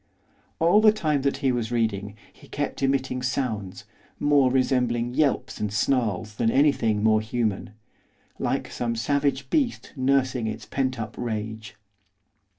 [0.57, 3.83] All the time that he was reading he kept emitting sounds,
[4.19, 7.73] more resembling yelps and snarls than anything more human,
[8.39, 11.75] like some savage beast nursing its pent up rage.